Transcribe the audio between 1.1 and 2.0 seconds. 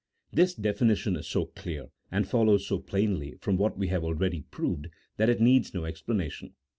is so clear,